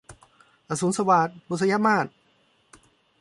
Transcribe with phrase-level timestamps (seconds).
[0.69, 2.05] อสูรสวาท- บุษยมาส